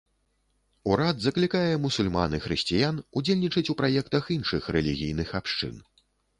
Урад 0.93 1.19
заклікае 1.25 1.73
мусульман 1.83 2.31
і 2.39 2.41
хрысціян 2.47 2.95
ўдзельнічаць 3.23 3.65
ў 3.71 3.73
праектах 3.85 4.23
іншых 4.39 4.63
рэлігійных 4.81 5.29
абшчын. 5.45 5.75